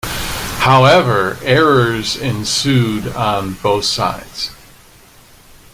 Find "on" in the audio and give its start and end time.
3.09-3.53